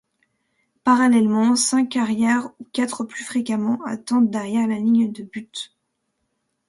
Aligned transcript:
Parallèlement, 0.83 1.55
cinq 1.55 1.95
arrières 1.95 2.49
ou 2.59 2.65
quatre 2.73 3.03
plus 3.03 3.23
fréquemment, 3.23 3.77
attendent 3.85 4.31
derrière 4.31 4.67
la 4.67 4.77
ligne 4.77 5.11
de 5.11 5.21
but. 5.21 5.75